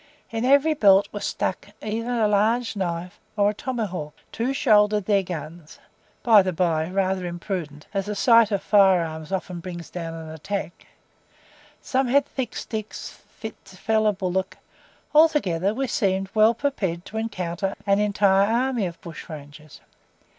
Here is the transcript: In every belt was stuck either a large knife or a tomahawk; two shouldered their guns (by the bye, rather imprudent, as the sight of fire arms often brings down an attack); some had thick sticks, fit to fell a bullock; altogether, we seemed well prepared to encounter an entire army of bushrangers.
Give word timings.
In 0.31 0.45
every 0.45 0.73
belt 0.73 1.07
was 1.11 1.23
stuck 1.25 1.67
either 1.79 2.09
a 2.23 2.27
large 2.27 2.75
knife 2.75 3.19
or 3.37 3.51
a 3.51 3.53
tomahawk; 3.53 4.15
two 4.31 4.51
shouldered 4.51 5.05
their 5.05 5.21
guns 5.21 5.77
(by 6.23 6.41
the 6.41 6.51
bye, 6.51 6.89
rather 6.89 7.27
imprudent, 7.27 7.85
as 7.93 8.07
the 8.07 8.15
sight 8.15 8.49
of 8.49 8.63
fire 8.63 9.03
arms 9.05 9.31
often 9.31 9.59
brings 9.59 9.91
down 9.91 10.15
an 10.15 10.29
attack); 10.29 10.87
some 11.83 12.07
had 12.07 12.25
thick 12.25 12.55
sticks, 12.55 13.11
fit 13.27 13.63
to 13.65 13.77
fell 13.77 14.07
a 14.07 14.11
bullock; 14.11 14.57
altogether, 15.13 15.71
we 15.71 15.85
seemed 15.85 16.29
well 16.33 16.55
prepared 16.55 17.05
to 17.05 17.17
encounter 17.17 17.75
an 17.85 17.99
entire 17.99 18.51
army 18.51 18.87
of 18.87 18.99
bushrangers. 19.01 19.81